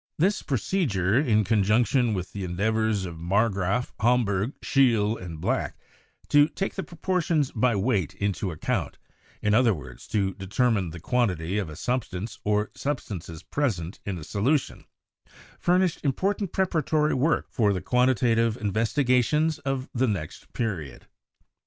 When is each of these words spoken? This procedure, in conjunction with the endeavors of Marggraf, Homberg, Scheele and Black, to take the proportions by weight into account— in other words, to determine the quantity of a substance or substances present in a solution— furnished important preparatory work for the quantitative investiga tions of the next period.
This 0.17 0.41
procedure, 0.41 1.19
in 1.19 1.43
conjunction 1.43 2.15
with 2.15 2.31
the 2.33 2.43
endeavors 2.43 3.05
of 3.05 3.19
Marggraf, 3.19 3.93
Homberg, 3.99 4.59
Scheele 4.61 5.15
and 5.21 5.39
Black, 5.39 5.77
to 6.29 6.47
take 6.49 6.73
the 6.73 6.81
proportions 6.81 7.51
by 7.51 7.75
weight 7.75 8.15
into 8.15 8.49
account— 8.49 8.97
in 9.43 9.53
other 9.53 9.75
words, 9.75 10.07
to 10.07 10.33
determine 10.33 10.89
the 10.89 10.99
quantity 10.99 11.59
of 11.59 11.69
a 11.69 11.75
substance 11.75 12.39
or 12.43 12.71
substances 12.73 13.43
present 13.43 13.99
in 14.03 14.17
a 14.17 14.23
solution— 14.23 14.85
furnished 15.59 15.99
important 16.03 16.51
preparatory 16.51 17.13
work 17.13 17.45
for 17.51 17.71
the 17.71 17.79
quantitative 17.79 18.57
investiga 18.57 19.23
tions 19.23 19.59
of 19.59 19.87
the 19.93 20.07
next 20.07 20.51
period. 20.53 21.05